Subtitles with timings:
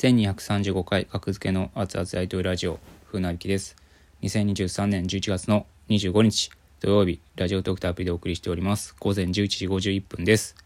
[0.00, 3.76] 1235回格付けの熱々大統領ラジオ風なびきです。
[4.22, 6.50] 2023年11月の25日
[6.80, 8.96] 土曜日ラジオトークとアプリでお送りしております。
[8.98, 10.56] 午前11時51分です。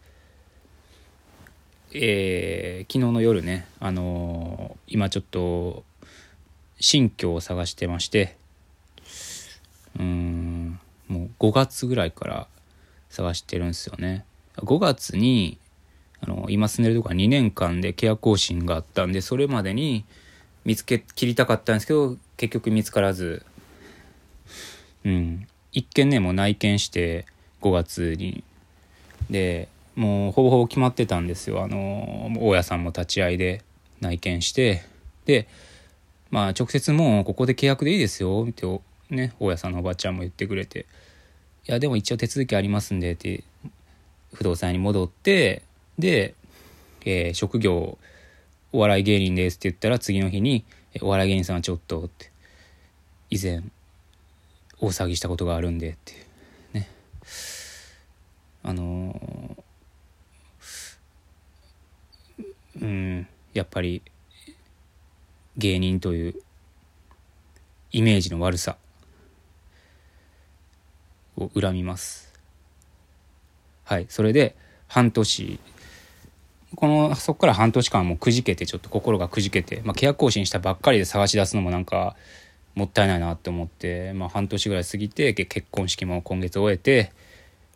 [1.91, 5.83] えー、昨日の夜ねあのー、今ちょっと
[6.79, 8.37] 新居を探してまして
[9.97, 10.79] うーん
[11.09, 12.47] もう5月ぐらいから
[13.09, 14.23] 探してるんですよね。
[14.59, 15.57] 5月に
[16.21, 20.05] あの今住んでるとこは2年間で契約更新があったんでそれまでに
[20.63, 23.45] 見つけ切りたかったんですけど結局見つからず。
[25.03, 25.47] うん。
[25.71, 27.25] 一件ねもう内見して
[27.61, 28.43] 5月に。
[29.29, 31.63] でもうほぼほぼ決まってたんですよ。
[31.63, 33.61] あの大家さんも立ち会いで
[34.01, 34.83] 内見して。
[35.25, 35.47] で
[36.31, 38.65] まあ直接もうここで契約でいいですよって
[39.09, 40.85] ね大家さんのおばちゃんも言ってくれて。
[41.67, 43.43] いやでも一応手続きありますんでって
[44.33, 45.63] 不動産に戻って
[45.97, 46.35] で、
[47.05, 47.97] えー、職業
[48.71, 50.65] お笑い芸人ですって言ったら次の日に
[51.01, 52.31] お笑い芸人さんはちょっとって
[53.29, 53.63] 以前
[54.79, 56.13] 大騒ぎしたことがあるんでって
[56.73, 56.89] ね。
[58.63, 64.01] あのー、うんやっぱり
[65.57, 66.35] 芸人という
[67.93, 68.77] イメージの悪さ
[71.37, 72.33] を恨みます。
[73.85, 74.55] はいそれで
[74.87, 75.59] 半年
[76.75, 82.15] このそこから半年間もくじけてちょっと心がくじけて、まあ、契約更新したばっかりで探し出すのもなんか
[82.75, 87.11] もったいないなって思って、まあ、半年ぐらい過ぎて結婚式も今月終えて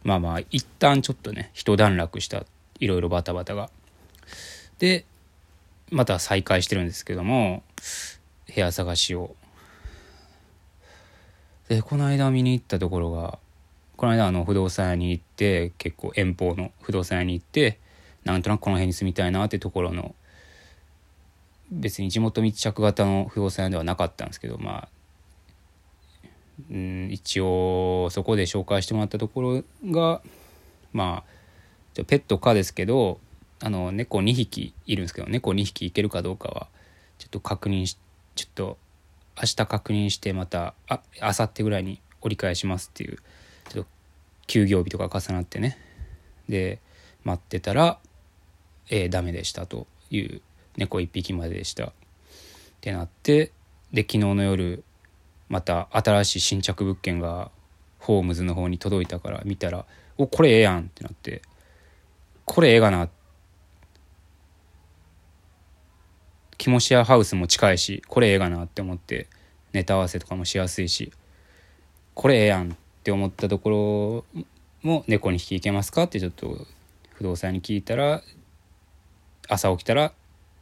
[0.04, 2.44] まあまあ一旦ちょっとね一段落した
[2.80, 3.70] いろいろバタバタが。
[4.80, 5.06] で
[5.92, 7.64] また再開してるんですけども
[8.54, 9.36] 部屋探しを。
[11.68, 13.38] でこの間見に行ったところが
[13.96, 17.80] この間あの不動産屋に行って結構遠方の不動産屋に行って
[18.32, 20.16] なんとなくこの辺に住みたいなってところの
[21.72, 30.22] 別に地元密着型の不動産屋ではなかったんですけどまあん一応そこで紹介してもらったところが
[30.94, 33.20] まあペット可ですけど
[33.62, 36.68] あの猫2匹いるんですけど猫2匹いけるかどうかは
[37.18, 37.98] ちょっと確認し
[38.36, 38.78] ちょっと
[39.38, 43.18] 明日確認してまたあ明後日ぐらいに折り返しますっていう
[43.70, 43.90] ちょっと
[44.48, 45.78] 休業日とか重なってね。
[46.48, 46.80] で
[47.24, 48.00] 待ってたら
[48.90, 50.42] えー、ダメでしたという
[50.78, 51.86] 猫1匹まででした。
[51.88, 51.92] っ
[52.82, 53.52] てなって
[53.92, 54.84] で昨日の夜
[55.50, 57.52] また新しい新着物件が
[58.00, 59.86] ホームズの方に届いたから見たら
[60.18, 61.42] 「おこれええやん」ってなって
[62.46, 63.10] 「これええがな」
[66.58, 69.28] キモシアハウスも近いしこれええがなって思って
[69.74, 71.12] ネタ合わせとかもしやすいし
[72.14, 74.44] これええやんって思ったところ
[74.82, 76.66] も猫に引き行けますかってちょっと
[77.14, 78.22] 不動産に聞いたら
[79.50, 80.14] 朝起きたら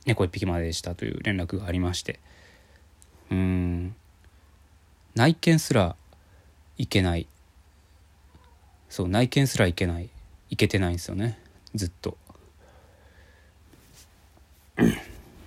[0.06, 2.20] 猫1匹まででしたという連絡がありまして。
[3.30, 3.96] うん。
[5.16, 5.96] 内見すら
[6.78, 7.28] いけない。
[8.90, 10.09] そう内見すらいけない。
[10.50, 11.38] いけてないんですよね。
[11.75, 12.18] ずっと。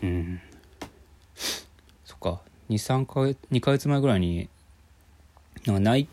[0.03, 0.41] うん。
[2.05, 2.41] そっか。
[2.69, 4.51] 23か月2か月前ぐらいに
[5.65, 6.09] なんか内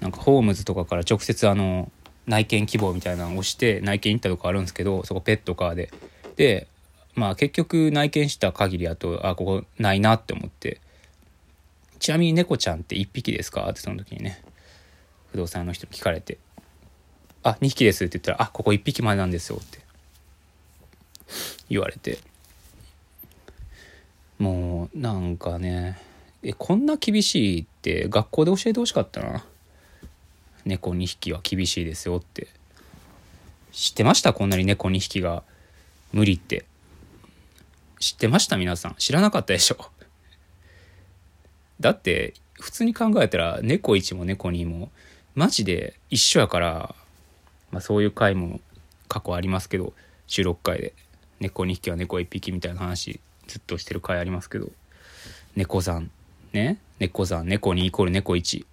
[0.00, 1.92] なんかホームズとかから直接あの
[2.26, 5.90] 内見希望みたいなのを押して内見行ったとこあるんですけどそこペットカーで。
[6.36, 6.66] で
[7.14, 10.80] まあ結局内見した限りあとあここないなって思って。
[11.98, 13.70] ちなみに猫ちゃんって1匹ですか？
[13.70, 14.42] ってその時にね。
[15.30, 16.38] 不動産の人に聞かれて
[17.44, 19.78] 「あ2匹です」って言ったら「あここ1匹までなんですよ」って。
[21.70, 22.18] 言われて。
[24.40, 25.96] もうなんかね。
[26.42, 29.44] えこんな厳しいって学校で教えてほしかったな。
[30.64, 32.48] 猫2匹は厳しいですよって。
[33.70, 34.32] 知ってました？
[34.32, 35.44] こんなに猫2匹が。
[36.12, 36.64] 無理って。
[37.98, 38.56] 知ってました？
[38.56, 38.94] 皆さん。
[38.96, 39.76] 知らなかったでしょ？
[41.80, 44.90] だって普通に考えたら猫1も猫2も
[45.34, 46.94] マジで一緒やから、
[47.70, 48.60] まあ、そういう回も
[49.08, 49.92] 過去ありますけど
[50.26, 50.94] 収録回で。
[51.40, 53.18] 猫2匹は猫1匹みたいな話
[53.48, 54.70] ずっとしてる回ありますけど。
[55.56, 56.10] 猫山
[56.52, 56.78] ね？
[56.98, 58.64] 猫山猫2イコール猫1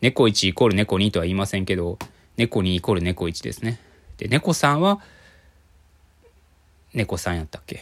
[0.00, 1.98] 猫1イコール猫2とは言いませんけど
[2.36, 3.80] 猫2イコール猫1ですね。
[4.18, 5.00] で猫さんは
[6.94, 7.80] 猫さんやったっけ？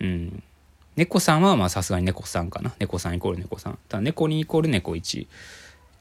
[0.00, 0.42] うん。
[0.94, 2.74] 猫さんはまあさすがに猫さんかな。
[2.78, 3.78] 猫さんイコール猫さん。
[3.88, 5.26] ただ猫にイコール猫1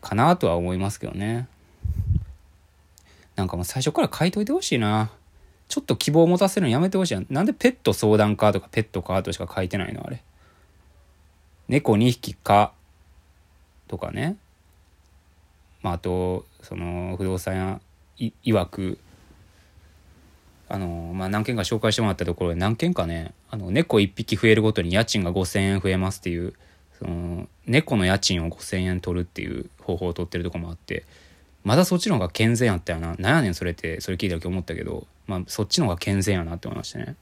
[0.01, 1.47] かなとは思いますけどね。
[3.35, 5.09] なんかもう最初から書いといてほしいな。
[5.67, 10.21] ちょっと希望を持たせるのやめてほしいなんでペット相談カーとかペットカードしか書いてないのあれ。
[11.67, 12.71] 猫2匹か
[13.87, 14.37] とかね。
[15.81, 17.55] まああと、その不動産
[18.17, 18.99] 屋いわく、
[20.67, 26.53] あの、まあ、何件か紹介してもらったところで何件かねあの猫1匹増えるごとに家賃が5,000円増えますっていう
[26.99, 31.05] その猫の家賃を5,000円取るっていう方法を取ってるとこもあって
[31.65, 33.15] まだそっちの方が健全やったよな。
[33.17, 37.15] なんやねんそれってそれ聞いた時思ったけど、まあ、そっちの方が健全やなって思いましたね。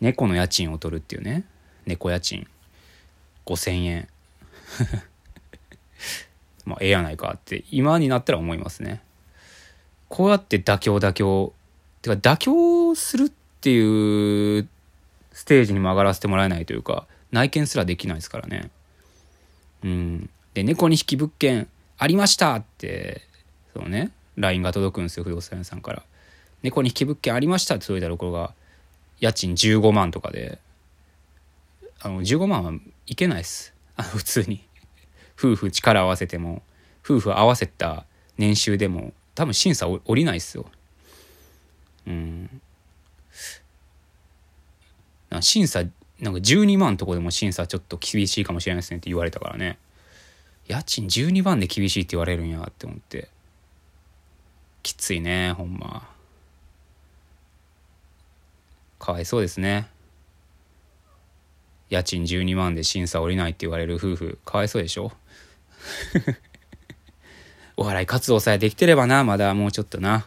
[0.00, 1.44] 猫の家賃を取るっていうね。
[1.86, 2.48] 猫家賃。
[3.46, 4.08] 5,000円。
[6.66, 9.00] まあええやないかって今になったら思いますね。
[10.08, 11.52] こうやって妥協妥協
[12.02, 13.30] てか妥協するっ
[13.60, 14.68] ていう
[15.32, 18.70] ステージにも上がらせてもらえないというか内見すらできないですからね。
[19.84, 20.30] うん。
[20.54, 21.68] で猫2匹物件
[21.98, 23.22] ありましたって
[23.72, 24.12] そのね。
[24.36, 26.02] LINE が届くんですよ不動産屋さんから。
[26.62, 28.54] 猫2匹物件ありましたって届いたところが
[29.20, 30.58] 家賃15万とかで。
[32.00, 32.72] あの15万は
[33.06, 33.74] いけないっす。
[33.96, 34.64] あの普通に。
[35.36, 36.62] 夫婦力合わせても
[37.04, 38.04] 夫婦合わせた
[38.36, 40.66] 年収でも多分審査降りないっすよ。
[42.06, 42.60] うん。
[45.40, 45.84] 審査
[46.20, 49.78] なんか12万とこでも審査ちょっと厳しいかもしれないですねって言われたからね。
[50.66, 53.28] 家賃12万で厳しいって言われるんやって思って。
[54.82, 56.08] きついねほんま。
[58.98, 59.88] かわいそうですね。
[61.88, 64.38] 家賃12万で審査降りないって言われる夫婦。
[64.44, 65.12] かわいそうでしょ？
[67.76, 70.26] お笑い活動さえできてればなまだもうちょっとな。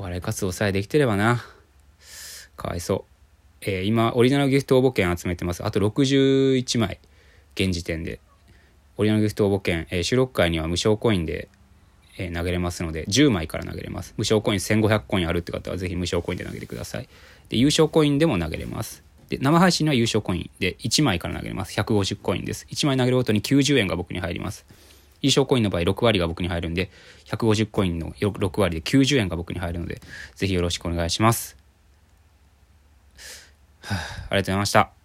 [0.00, 1.44] お笑い活動さえできてればな。
[2.56, 3.04] かわいそう。
[3.60, 5.62] えー、今オリジナルギフト応募券集めてます。
[5.62, 6.98] あと61枚。
[7.54, 8.18] 現時点で。
[8.96, 11.50] オリジナルギフト応募券、えー、収録会には無償コインで、
[12.16, 14.14] えー、投げれますので10枚から投げれます。
[14.16, 17.08] 無償コイン1500コインあるって方はぜひ無償コインで投げてください。
[17.50, 19.02] で優勝コインでも投げれます。
[19.28, 21.78] で生配信には優勝コインで1枚から投げれます。
[21.78, 22.66] 150コインです。
[22.70, 24.64] 1枚投げるごとに90円が僕に入ります。
[25.22, 26.90] 印象コインの場合6割が僕に入るんで
[27.26, 30.00] 150コインの6割で90円が僕に入るので
[30.34, 31.56] ぜひよろしくお願いします
[33.82, 34.99] ありがとうございました。